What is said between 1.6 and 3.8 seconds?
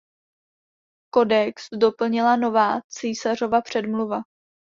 doplnila nová císařova